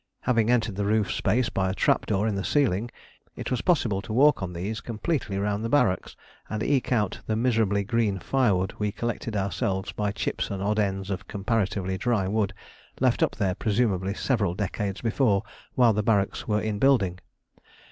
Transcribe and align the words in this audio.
Having 0.21 0.49
entered 0.49 0.77
the 0.77 0.85
roof 0.87 1.11
space 1.11 1.49
by 1.49 1.69
a 1.69 1.75
trap 1.75 2.07
door 2.07 2.27
in 2.27 2.33
the 2.33 2.43
ceiling, 2.43 2.89
it 3.35 3.51
was 3.51 3.61
possible 3.61 4.01
to 4.01 4.11
walk 4.11 4.41
on 4.41 4.51
these 4.51 4.81
completely 4.81 5.37
round 5.37 5.63
the 5.63 5.69
barracks, 5.69 6.15
and 6.49 6.63
eke 6.63 6.91
out 6.91 7.19
the 7.27 7.35
miserably 7.35 7.83
green 7.83 8.17
firewood 8.17 8.73
we 8.79 8.91
collected 8.91 9.35
ourselves 9.35 9.91
by 9.91 10.11
chips 10.11 10.49
and 10.49 10.63
odd 10.63 10.79
ends 10.79 11.11
of 11.11 11.27
comparatively 11.27 11.99
dry 11.99 12.27
wood, 12.27 12.51
left 12.99 13.21
up 13.21 13.35
there 13.35 13.53
presumably 13.53 14.15
several 14.15 14.55
decades 14.55 15.01
before, 15.01 15.43
while 15.75 15.93
the 15.93 16.01
barracks 16.01 16.47
were 16.47 16.61
in 16.61 16.79
building. 16.79 17.19